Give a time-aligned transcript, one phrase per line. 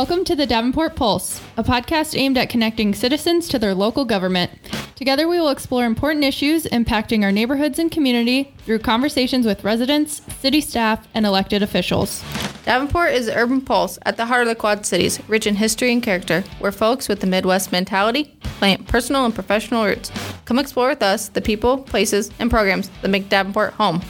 [0.00, 4.50] Welcome to the Davenport Pulse, a podcast aimed at connecting citizens to their local government.
[4.96, 10.22] Together, we will explore important issues impacting our neighborhoods and community through conversations with residents,
[10.38, 12.24] city staff, and elected officials.
[12.64, 15.92] Davenport is the urban pulse at the heart of the Quad Cities, rich in history
[15.92, 20.10] and character, where folks with the Midwest mentality plant personal and professional roots.
[20.46, 24.00] Come explore with us the people, places, and programs that make Davenport home.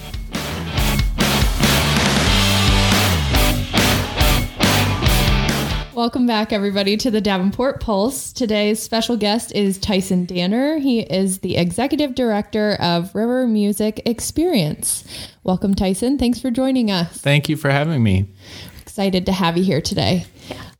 [6.00, 8.32] Welcome back, everybody, to the Davenport Pulse.
[8.32, 10.78] Today's special guest is Tyson Danner.
[10.78, 15.04] He is the executive director of River Music Experience.
[15.44, 16.16] Welcome, Tyson.
[16.16, 17.20] Thanks for joining us.
[17.20, 18.32] Thank you for having me.
[18.80, 20.24] Excited to have you here today.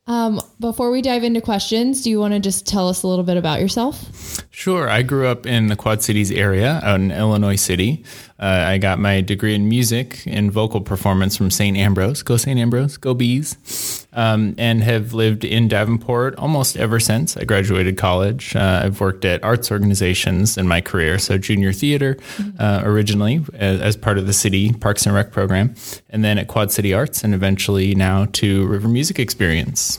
[0.07, 3.23] Um, before we dive into questions, do you want to just tell us a little
[3.23, 4.43] bit about yourself?
[4.49, 4.89] Sure.
[4.89, 8.03] I grew up in the Quad Cities area out in Illinois City.
[8.39, 11.77] Uh, I got my degree in music and vocal performance from St.
[11.77, 12.23] Ambrose.
[12.23, 12.59] Go St.
[12.59, 13.90] Ambrose, go Bees.
[14.13, 18.53] Um, and have lived in Davenport almost ever since I graduated college.
[18.53, 22.17] Uh, I've worked at arts organizations in my career, so junior theater
[22.59, 25.75] uh, originally as, as part of the city Parks and Rec program,
[26.09, 29.97] and then at Quad City Arts, and eventually now to River Music Experience.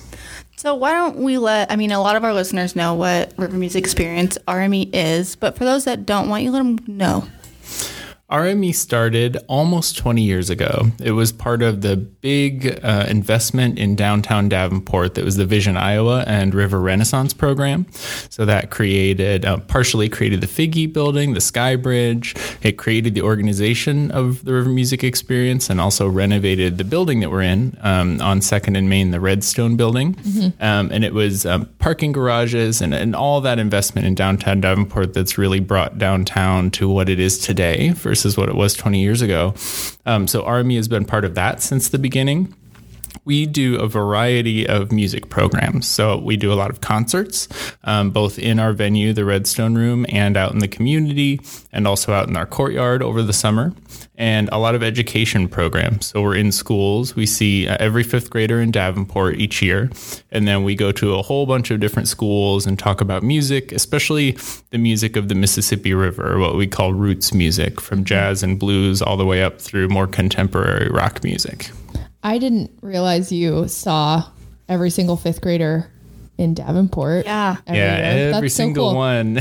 [0.62, 3.56] So, why don't we let, I mean, a lot of our listeners know what River
[3.56, 7.24] Music Experience RME is, but for those that don't, why don't you let them know?
[8.32, 10.86] RME started almost 20 years ago.
[11.02, 15.76] It was part of the big uh, investment in downtown Davenport that was the Vision
[15.76, 17.86] Iowa and River Renaissance program.
[18.30, 22.34] So that created, uh, partially created the Figge building, the Sky Bridge.
[22.62, 27.30] It created the organization of the River Music Experience and also renovated the building that
[27.30, 30.14] we're in um, on 2nd and Main, the Redstone building.
[30.14, 30.62] Mm-hmm.
[30.62, 35.12] Um, and it was um, parking garages and, and all that investment in downtown Davenport
[35.12, 39.00] that's really brought downtown to what it is today for versus what it was 20
[39.00, 39.54] years ago.
[40.06, 42.54] Um, so RME has been part of that since the beginning
[43.24, 45.86] we do a variety of music programs.
[45.86, 47.48] So we do a lot of concerts,
[47.84, 51.40] um, both in our venue, the Redstone Room, and out in the community,
[51.72, 53.72] and also out in our courtyard over the summer,
[54.16, 56.06] and a lot of education programs.
[56.06, 57.14] So we're in schools.
[57.14, 59.90] We see uh, every fifth grader in Davenport each year,
[60.30, 63.72] and then we go to a whole bunch of different schools and talk about music,
[63.72, 64.36] especially
[64.70, 69.00] the music of the Mississippi River, what we call roots music, from jazz and blues
[69.00, 71.70] all the way up through more contemporary rock music.
[72.22, 74.24] I didn't realize you saw
[74.68, 75.90] every single fifth grader
[76.38, 77.24] in Davenport.
[77.24, 77.56] Yeah.
[77.66, 78.28] Every yeah, year.
[78.34, 78.98] every That's single so cool.
[78.98, 79.38] one.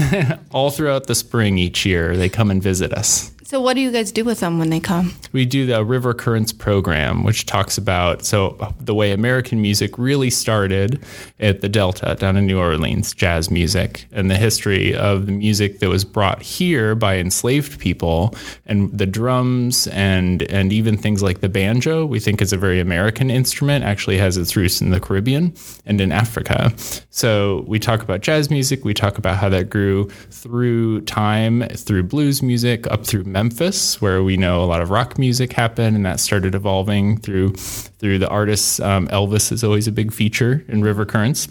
[0.51, 3.31] All throughout the spring each year, they come and visit us.
[3.51, 5.13] So, what do you guys do with them when they come?
[5.33, 10.29] We do the River Currents program, which talks about so the way American music really
[10.29, 11.03] started
[11.37, 15.79] at the Delta down in New Orleans, jazz music, and the history of the music
[15.79, 18.33] that was brought here by enslaved people,
[18.67, 22.05] and the drums and and even things like the banjo.
[22.05, 23.83] We think is a very American instrument.
[23.83, 25.53] Actually, has its roots in the Caribbean
[25.85, 26.71] and in Africa.
[27.09, 28.85] So we talk about jazz music.
[28.85, 34.21] We talk about how that grew through time, through blues music, up through Memphis, where
[34.21, 38.29] we know a lot of rock music happened, and that started evolving through through the
[38.29, 38.79] artists.
[38.79, 41.47] Um, Elvis is always a big feature in River Currents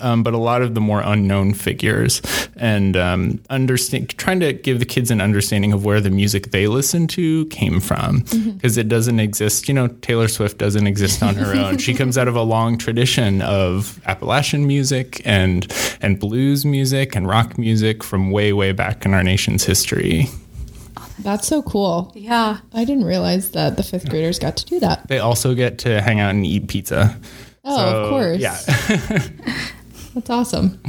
[0.00, 2.20] um, but a lot of the more unknown figures
[2.56, 6.66] and um, understand trying to give the kids an understanding of where the music they
[6.66, 8.80] listen to came from because mm-hmm.
[8.80, 12.28] it doesn't exist you know taylor swift doesn't exist on her own she comes out
[12.28, 18.30] of a long tradition of appalachian music and and blues music and rock music from
[18.30, 20.26] way way back in our nation's history
[21.18, 22.12] that's so cool.
[22.14, 22.58] Yeah.
[22.72, 25.08] I didn't realize that the fifth graders got to do that.
[25.08, 27.18] They also get to hang out and eat pizza.
[27.64, 28.38] Oh, so, of course.
[28.38, 28.58] Yeah.
[30.14, 30.80] That's awesome.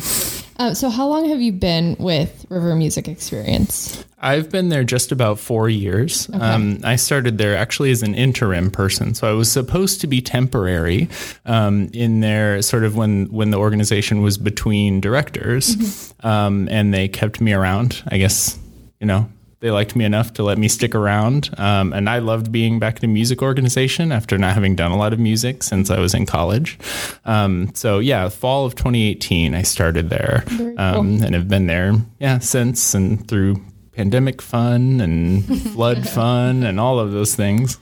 [0.57, 4.05] Uh, so, how long have you been with River Music Experience?
[4.19, 6.29] I've been there just about four years.
[6.29, 6.39] Okay.
[6.39, 10.21] Um, I started there actually as an interim person, so I was supposed to be
[10.21, 11.09] temporary
[11.45, 16.27] um, in there, sort of when when the organization was between directors, mm-hmm.
[16.27, 18.01] um, and they kept me around.
[18.07, 18.57] I guess
[19.01, 19.29] you know
[19.65, 21.49] they liked me enough to let me stick around.
[21.57, 24.95] Um, and I loved being back in a music organization after not having done a
[24.95, 26.77] lot of music since I was in college.
[27.25, 30.43] Um, so, yeah, fall of 2018, I started there
[30.77, 31.25] um, cool.
[31.25, 33.59] and have been there, yeah, since and through
[33.93, 35.43] pandemic fun and
[35.73, 37.79] flood fun and all of those things.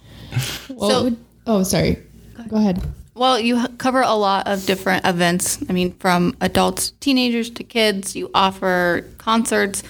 [0.69, 1.17] Well, so,
[1.47, 2.01] oh, sorry.
[2.47, 2.81] Go ahead.
[3.13, 5.59] Well, you cover a lot of different events.
[5.69, 8.15] I mean, from adults, teenagers to kids.
[8.15, 9.83] You offer concerts.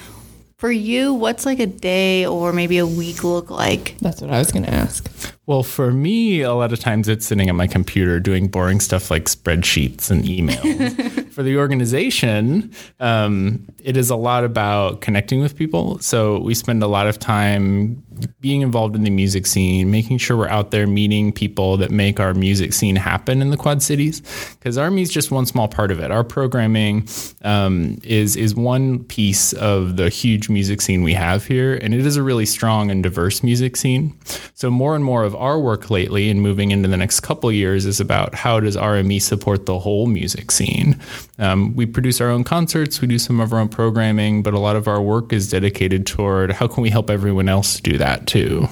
[0.63, 3.98] For you, what's like a day or maybe a week look like?
[4.00, 5.12] That's what I was going to ask.
[5.45, 9.12] Well, for me, a lot of times it's sitting at my computer doing boring stuff
[9.12, 11.30] like spreadsheets and emails.
[11.33, 12.71] for the organization,
[13.01, 16.00] um, it is a lot about connecting with people.
[16.00, 18.01] So we spend a lot of time
[18.39, 22.19] being involved in the music scene, making sure we're out there meeting people that make
[22.19, 24.21] our music scene happen in the Quad Cities.
[24.59, 26.11] Because RME is just one small part of it.
[26.11, 27.07] Our programming
[27.43, 32.05] um, is is one piece of the huge music scene we have here, and it
[32.05, 34.17] is a really strong and diverse music scene.
[34.53, 37.85] So more and more of our work lately, and moving into the next couple years,
[37.85, 40.99] is about how does RME support the whole music scene.
[41.39, 44.59] Um, we produce our own concerts, we do some of our own programming, but a
[44.59, 48.12] lot of our work is dedicated toward how can we help everyone else do that
[48.25, 48.68] too.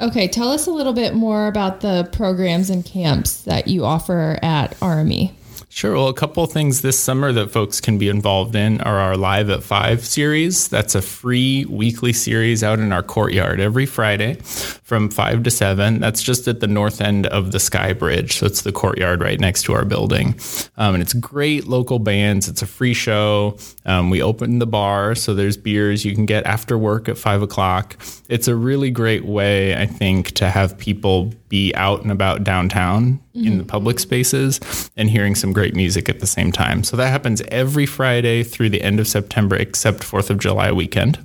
[0.00, 4.38] Okay, tell us a little bit more about the programs and camps that you offer
[4.42, 5.32] at RME.
[5.74, 5.94] Sure.
[5.94, 9.50] Well, a couple things this summer that folks can be involved in are our Live
[9.50, 10.68] at Five series.
[10.68, 15.98] That's a free weekly series out in our courtyard every Friday from 5 to 7.
[15.98, 18.38] That's just at the north end of the Sky Bridge.
[18.38, 20.38] So it's the courtyard right next to our building.
[20.76, 22.46] Um, and it's great local bands.
[22.46, 23.58] It's a free show.
[23.84, 27.42] Um, we open the bar, so there's beers you can get after work at 5
[27.42, 27.96] o'clock.
[28.28, 33.20] It's a really great way, I think, to have people be out and about downtown
[33.32, 33.46] mm-hmm.
[33.46, 36.82] in the public spaces and hearing some great music at the same time.
[36.82, 41.16] So that happens every Friday through the end of September, except 4th of July weekend.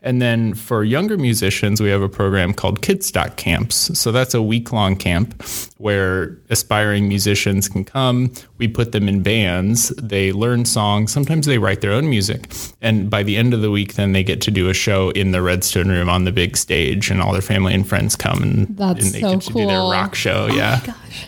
[0.00, 3.98] And then for younger musicians, we have a program called Kidstock Camps.
[3.98, 5.42] So that's a week long camp
[5.78, 8.32] where aspiring musicians can come.
[8.58, 9.88] We put them in bands.
[9.90, 11.12] They learn songs.
[11.12, 12.52] Sometimes they write their own music.
[12.80, 15.32] And by the end of the week, then they get to do a show in
[15.32, 18.76] the Redstone Room on the big stage, and all their family and friends come and,
[18.76, 19.70] that's and they so cool.
[19.72, 20.48] Do their rock show.
[20.50, 20.80] Oh yeah.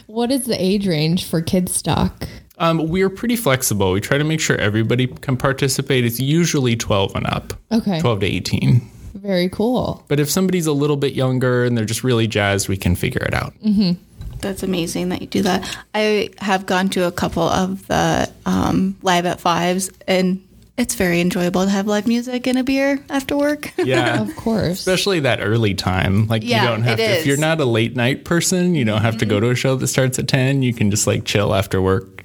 [0.07, 2.29] What is the age range for Kidstock?
[2.59, 3.93] Um, we're pretty flexible.
[3.93, 6.05] We try to make sure everybody can participate.
[6.05, 7.53] It's usually 12 and up.
[7.73, 8.01] Okay.
[8.01, 8.91] 12 to 18.
[9.15, 10.05] Very cool.
[10.09, 13.23] But if somebody's a little bit younger and they're just really jazzed, we can figure
[13.23, 13.55] it out.
[13.65, 13.93] Mm-hmm.
[14.41, 15.79] That's amazing that you do that.
[15.95, 21.21] I have gone to a couple of the um, live at fives, and it's very
[21.21, 23.73] enjoyable to have live music and a beer after work.
[23.85, 24.23] Yeah.
[24.23, 24.79] Of course.
[24.79, 26.27] Especially that early time.
[26.27, 28.85] Like Yeah, you don't have it to if you're not a late night person, you
[28.85, 30.63] don't have to go to a show that starts at 10.
[30.63, 32.25] You can just like chill after work.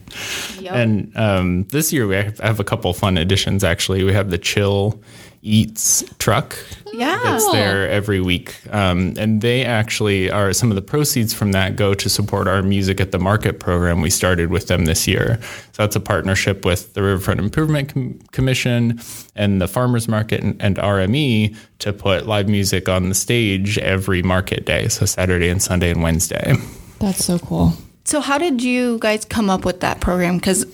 [0.59, 0.73] Yep.
[0.73, 4.03] And um, this year we have, have a couple fun additions actually.
[4.03, 5.01] We have the Chill
[5.41, 6.57] Eats truck
[6.93, 7.19] yeah.
[7.23, 8.55] that's there every week.
[8.71, 12.61] Um, and they actually are some of the proceeds from that go to support our
[12.61, 15.39] Music at the Market program we started with them this year.
[15.71, 18.99] So that's a partnership with the Riverfront Improvement Com- Commission
[19.35, 24.21] and the Farmers Market and, and RME to put live music on the stage every
[24.21, 24.87] market day.
[24.87, 26.55] So Saturday and Sunday and Wednesday.
[26.99, 27.73] That's so cool.
[28.03, 30.37] So how did you guys come up with that program?
[30.37, 30.65] Because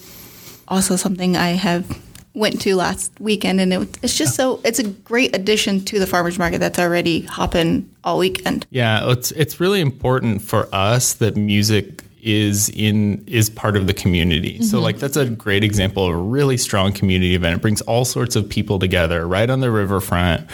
[0.67, 2.01] also something I have
[2.35, 6.05] went to last weekend, and it, it's just so it's a great addition to the
[6.05, 8.67] farmers market that's already hopping all weekend.
[8.69, 13.93] Yeah, it's it's really important for us that music is in is part of the
[13.93, 14.59] community.
[14.63, 17.57] So like that's a great example of a really strong community event.
[17.57, 20.49] It brings all sorts of people together right on the riverfront.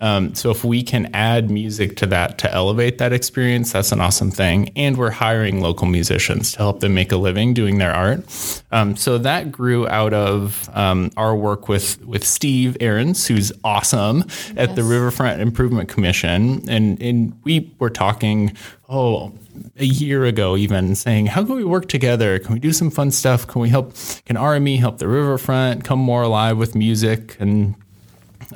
[0.00, 4.00] Um, so if we can add music to that to elevate that experience, that's an
[4.00, 4.70] awesome thing.
[4.74, 8.24] And we're hiring local musicians to help them make a living doing their art.
[8.72, 14.24] Um, so that grew out of um, our work with with Steve Aarons, who's awesome
[14.56, 18.56] at the Riverfront Improvement Commission, and and we were talking.
[18.92, 19.32] Oh,
[19.78, 22.38] a year ago, even saying, "How can we work together?
[22.38, 23.46] Can we do some fun stuff?
[23.46, 23.94] Can we help?
[24.26, 27.74] Can RME help the riverfront come more alive with music?" And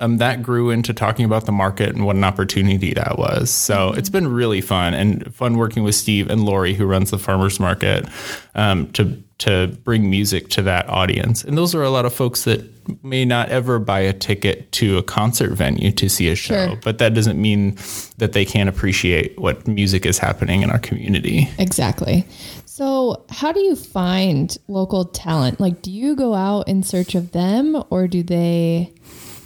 [0.01, 3.51] um, that grew into talking about the market and what an opportunity that was.
[3.51, 7.19] So it's been really fun and fun working with Steve and Lori, who runs the
[7.19, 8.07] farmers market,
[8.55, 11.43] um, to to bring music to that audience.
[11.43, 12.65] And those are a lot of folks that
[13.05, 16.77] may not ever buy a ticket to a concert venue to see a show, Sure.
[16.85, 17.77] but that doesn't mean
[18.19, 21.51] that they can't appreciate what music is happening in our community.
[21.59, 22.25] Exactly.
[22.65, 25.61] So, how do you find local talent?
[25.61, 28.93] Like, do you go out in search of them or do they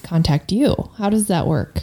[0.08, 0.74] contact you?
[0.96, 1.78] How does that work?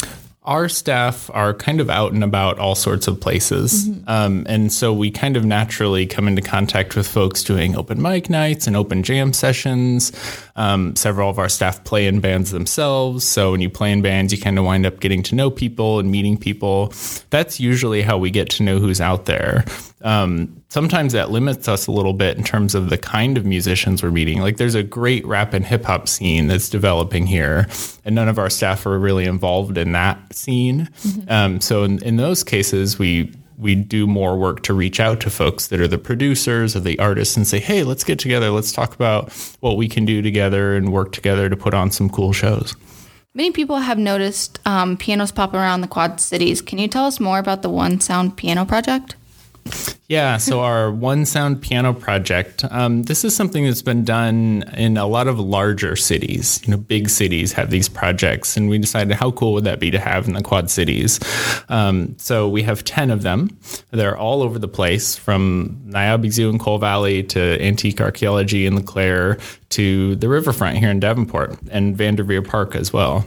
[0.45, 3.89] our staff are kind of out and about all sorts of places.
[4.07, 8.29] Um, and so we kind of naturally come into contact with folks doing open mic
[8.29, 10.11] nights and open jam sessions.
[10.55, 13.23] Um, several of our staff play in bands themselves.
[13.23, 15.97] So when you play in bands, you kind of wind up getting to know people
[15.97, 16.93] and meeting people.
[17.31, 19.65] That's usually how we get to know who's out there.
[20.03, 24.03] Um, sometimes that limits us a little bit in terms of the kind of musicians
[24.03, 24.41] we're meeting.
[24.41, 27.67] Like there's a great rap and hip hop scene that's developing here,
[28.03, 30.89] and none of our staff are really involved in that scene.
[31.29, 35.29] Um, so in, in those cases, we we do more work to reach out to
[35.29, 38.49] folks that are the producers or the artists and say, hey, let's get together.
[38.49, 42.09] Let's talk about what we can do together and work together to put on some
[42.09, 42.75] cool shows.
[43.33, 46.61] Many people have noticed um, pianos pop around the Quad Cities.
[46.61, 49.15] Can you tell us more about the One Sound Piano Project?
[50.07, 54.97] Yeah, so our One Sound Piano project, um, this is something that's been done in
[54.97, 56.61] a lot of larger cities.
[56.63, 59.89] You know, big cities have these projects, and we decided how cool would that be
[59.89, 61.19] to have in the Quad Cities.
[61.69, 63.57] Um, so we have 10 of them.
[63.89, 68.75] They're all over the place, from Niabi Zoo in Coal Valley to Antique Archaeology in
[68.75, 73.25] LeClaire to the riverfront here in Davenport and Vanderveer Park as well.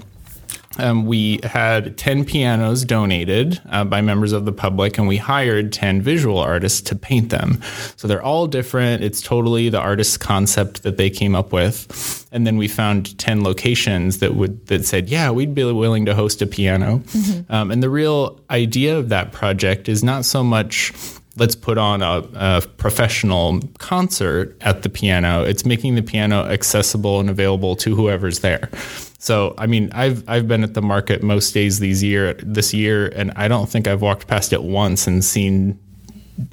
[0.78, 5.72] Um, we had 10 pianos donated uh, by members of the public, and we hired
[5.72, 7.60] 10 visual artists to paint them.
[7.96, 9.02] So they're all different.
[9.02, 12.26] It's totally the artist's concept that they came up with.
[12.30, 16.14] And then we found 10 locations that would that said, yeah, we'd be willing to
[16.14, 16.98] host a piano.
[16.98, 17.52] Mm-hmm.
[17.52, 20.92] Um, and the real idea of that project is not so much
[21.38, 25.42] let's put on a, a, professional concert at the piano.
[25.42, 28.70] It's making the piano accessible and available to whoever's there.
[29.18, 33.08] So, I mean, I've I've been at the market most days these year this year,
[33.08, 35.78] and I don't think I've walked past it once and seen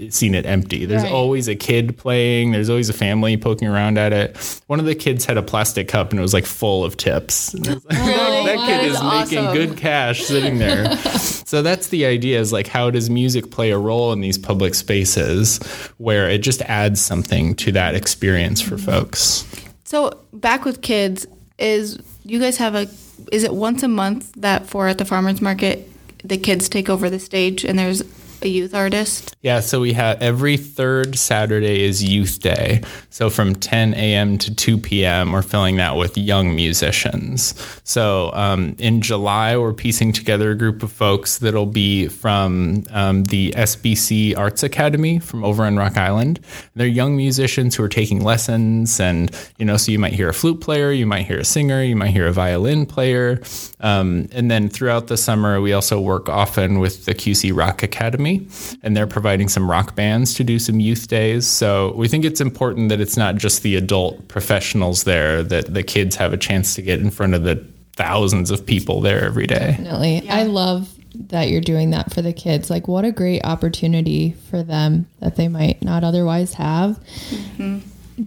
[0.09, 0.85] seen it empty.
[0.85, 1.11] There's right.
[1.11, 2.51] always a kid playing.
[2.51, 4.61] There's always a family poking around at it.
[4.67, 7.53] One of the kids had a plastic cup and it was like full of tips.
[7.53, 9.35] Like, that, oh, that kid is awesome.
[9.35, 10.95] making good cash sitting there.
[10.97, 14.73] so that's the idea is like how does music play a role in these public
[14.73, 15.59] spaces
[15.97, 19.45] where it just adds something to that experience for folks.
[19.83, 21.27] So back with kids
[21.57, 22.87] is you guys have a
[23.31, 25.89] is it once a month that for at the farmers market
[26.23, 28.03] the kids take over the stage and there's
[28.45, 29.35] a youth artist?
[29.41, 32.81] Yeah, so we have every third Saturday is Youth Day.
[33.09, 34.37] So from 10 a.m.
[34.37, 37.55] to 2 p.m., we're filling that with young musicians.
[37.83, 43.23] So um, in July, we're piecing together a group of folks that'll be from um,
[43.25, 46.39] the SBC Arts Academy from over in Rock Island.
[46.75, 50.33] They're young musicians who are taking lessons, and you know, so you might hear a
[50.33, 53.41] flute player, you might hear a singer, you might hear a violin player,
[53.79, 58.34] um, and then throughout the summer, we also work often with the QC Rock Academy
[58.83, 61.47] and they're providing some rock bands to do some youth days.
[61.47, 65.83] So we think it's important that it's not just the adult professionals there, that the
[65.83, 67.65] kids have a chance to get in front of the
[67.95, 69.71] thousands of people there every day.
[69.71, 70.21] Definitely.
[70.25, 70.35] Yeah.
[70.35, 70.91] I love
[71.29, 72.69] that you're doing that for the kids.
[72.69, 76.99] Like, what a great opportunity for them that they might not otherwise have.
[77.29, 77.79] Mm-hmm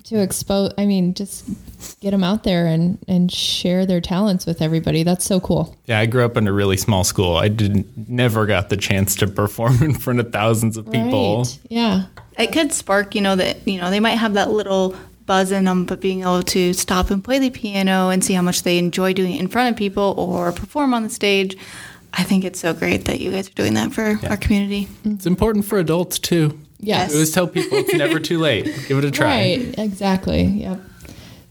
[0.04, 1.48] to expose i mean just
[2.00, 5.98] get them out there and and share their talents with everybody that's so cool yeah
[5.98, 9.26] i grew up in a really small school i didn't never got the chance to
[9.26, 11.58] perform in front of thousands of people right.
[11.68, 12.06] yeah
[12.38, 15.64] it could spark you know that you know they might have that little buzz in
[15.64, 18.78] them but being able to stop and play the piano and see how much they
[18.78, 21.56] enjoy doing it in front of people or perform on the stage
[22.14, 24.30] I think it's so great that you guys are doing that for yeah.
[24.30, 24.86] our community.
[24.86, 25.12] Mm-hmm.
[25.12, 26.58] It's important for adults too.
[26.80, 27.10] Yes.
[27.10, 28.64] I always tell people it's never too late.
[28.86, 29.26] Give it a try.
[29.26, 30.42] Right, exactly.
[30.44, 30.80] Yep.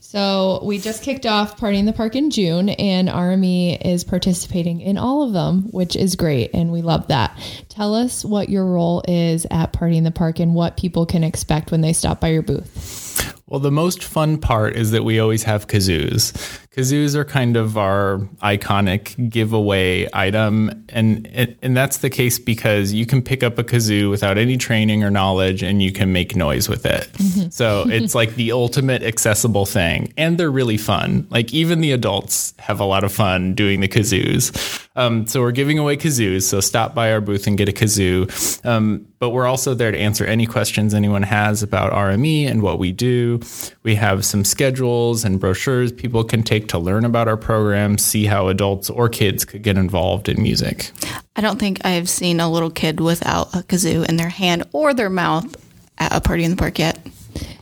[0.10, 4.80] So we just kicked off Party in the Park in June, and RME is participating
[4.80, 7.38] in all of them, which is great, and we love that.
[7.68, 11.26] Tell us what your role is at Party in the Park and what people can
[11.26, 13.07] expect when they stop by your booth.
[13.48, 16.34] Well, the most fun part is that we always have kazoos.
[16.76, 21.26] Kazoos are kind of our iconic giveaway item, and
[21.62, 25.10] and that's the case because you can pick up a kazoo without any training or
[25.10, 27.12] knowledge, and you can make noise with it.
[27.14, 27.50] Mm-hmm.
[27.50, 31.26] So it's like the ultimate accessible thing, and they're really fun.
[31.32, 34.87] Like even the adults have a lot of fun doing the kazoos.
[34.98, 36.44] Um, so we're giving away kazoos.
[36.44, 38.66] So stop by our booth and get a kazoo.
[38.66, 42.80] Um, but we're also there to answer any questions anyone has about RME and what
[42.80, 43.40] we do.
[43.84, 48.26] We have some schedules and brochures people can take to learn about our program, see
[48.26, 50.92] how adults or kids could get involved in music.
[51.36, 54.94] I don't think I've seen a little kid without a kazoo in their hand or
[54.94, 55.56] their mouth
[56.00, 57.00] at a party in the park yet.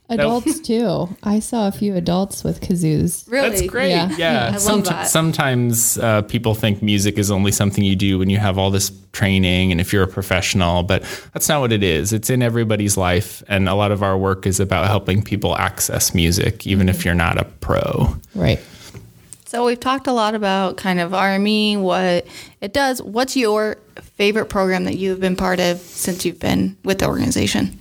[0.10, 1.10] Adults too.
[1.24, 3.30] I saw a few adults with kazoos.
[3.30, 3.50] Really?
[3.50, 3.90] That's great.
[3.90, 4.16] Yeah.
[4.18, 4.52] yeah.
[4.54, 5.08] I love that.
[5.08, 8.92] Sometimes uh, people think music is only something you do when you have all this
[9.14, 12.14] training and if you're a professional, but that's not what it is.
[12.14, 13.42] It's in everybody's life.
[13.48, 17.16] And a lot of our work is about helping people access music, even if you're
[17.16, 18.16] not a pro.
[18.36, 18.60] Right.
[19.46, 22.28] So we've talked a lot about kind of RME, what
[22.62, 23.02] it does.
[23.02, 27.80] What's your favorite program that you've been part of since you've been with the organization?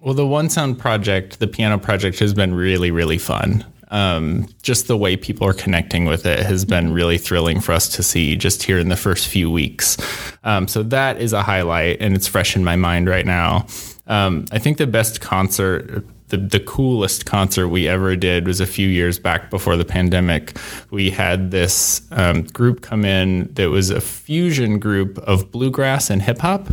[0.00, 3.64] Well, the One Sound project, the piano project, has been really, really fun.
[3.88, 7.88] Um, just the way people are connecting with it has been really thrilling for us
[7.90, 9.96] to see just here in the first few weeks.
[10.44, 13.66] Um, so that is a highlight, and it's fresh in my mind right now.
[14.06, 18.66] Um, I think the best concert, the, the coolest concert we ever did was a
[18.66, 20.58] few years back before the pandemic.
[20.90, 26.20] We had this um, group come in that was a fusion group of bluegrass and
[26.20, 26.68] hip hop.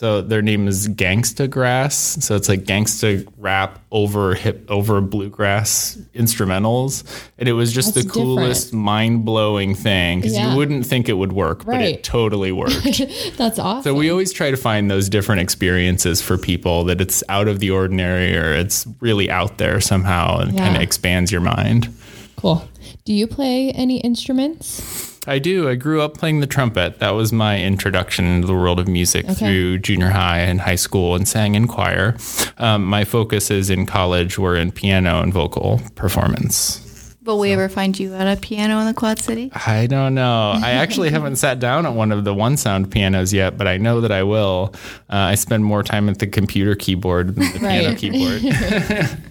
[0.00, 1.94] So their name is Gangsta Grass.
[2.24, 7.04] So it's like gangsta rap over hip over bluegrass instrumentals,
[7.36, 10.52] and it was just That's the coolest, mind blowing thing because Yeah.
[10.52, 12.82] you wouldn't think it would work, but it totally worked.
[13.36, 13.82] That's awesome.
[13.82, 17.58] So we always try to find those different experiences for people that it's out of
[17.58, 20.64] the ordinary or it's really out there somehow and Yeah.
[20.64, 21.94] kind of expands your mind.
[22.36, 22.66] cool.
[23.04, 25.09] Do you play any instruments?
[25.30, 25.68] I do.
[25.68, 26.98] I grew up playing the trumpet.
[26.98, 29.34] That was my introduction into the world of music Okay.
[29.34, 32.16] through junior high and high school and sang in choir.
[32.58, 36.86] Um, my focuses in college were in piano and vocal performance.
[37.22, 39.52] Will we ever find you at a piano in the Quad City?
[39.64, 40.52] I don't know.
[40.64, 43.76] I actually haven't sat down at one of the one sound pianos yet, but I
[43.76, 44.74] know that I will.
[45.08, 49.20] Uh, I spend more time at the computer keyboard than the piano keyboard.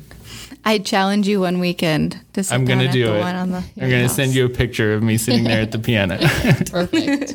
[0.70, 3.20] I challenge you one weekend to sit I'm down gonna at do the it.
[3.22, 3.64] one on the.
[3.82, 6.20] I'm going to send you a picture of me sitting there at the piano.
[6.70, 7.34] Perfect.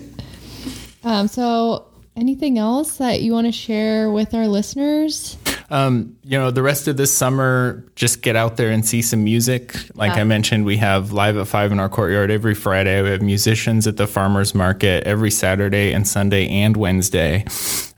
[1.02, 5.36] um, so, anything else that you want to share with our listeners?
[5.70, 9.24] Um, you know, the rest of this summer, just get out there and see some
[9.24, 9.74] music.
[9.94, 10.20] Like Yeah.
[10.20, 13.00] I mentioned, we have live at five in our courtyard every Friday.
[13.02, 17.44] We have musicians at the farmers market every Saturday and Sunday and Wednesday,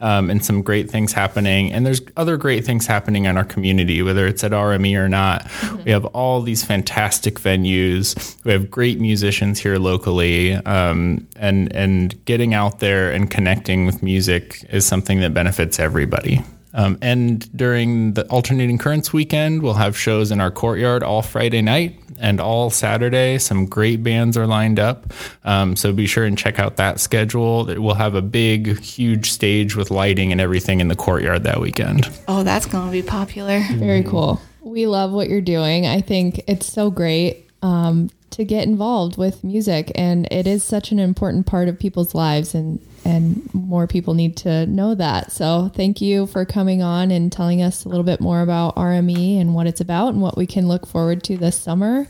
[0.00, 1.72] um, and some great things happening.
[1.72, 5.46] And there's other great things happening in our community, whether it's at RME or not.
[5.84, 8.36] We have all these fantastic venues.
[8.44, 14.02] We have great musicians here locally, um, and and getting out there and connecting with
[14.02, 16.42] music is something that benefits everybody.
[16.76, 21.62] Um, and during the alternating currents weekend, we'll have shows in our courtyard all Friday
[21.62, 23.38] night and all Saturday.
[23.38, 25.12] Some great bands are lined up.
[25.44, 27.64] Um, so be sure and check out that schedule.
[27.64, 32.08] We'll have a big, huge stage with lighting and everything in the courtyard that weekend.
[32.28, 33.62] Oh, that's going to be popular.
[33.72, 34.40] Very cool.
[34.60, 35.86] We love what you're doing.
[35.86, 40.92] I think it's so great um, to get involved with music, and it is such
[40.92, 45.30] an important part of people's lives, and and more people need to know that.
[45.30, 49.40] So thank you for coming on and telling us a little bit more about RME
[49.40, 52.08] and what it's about and what we can look forward to this summer.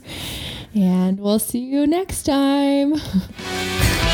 [0.75, 2.95] And we'll see you next time.